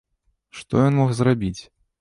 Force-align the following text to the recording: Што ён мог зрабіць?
Што 0.61 0.81
ён 0.87 0.97
мог 1.03 1.13
зрабіць? 1.21 1.57